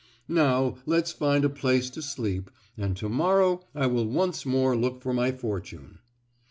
Now 0.33 0.77
let's 0.87 1.11
find 1.11 1.45
a 1.45 1.47
place 1.51 1.91
to 1.91 2.01
sleep, 2.01 2.49
and 2.75 2.97
to 2.97 3.07
morrow 3.07 3.61
I 3.75 3.85
will 3.85 4.07
once 4.07 4.47
more 4.47 4.75
look 4.75 4.99
for 4.99 5.13
my 5.13 5.31
fortune." 5.31 5.99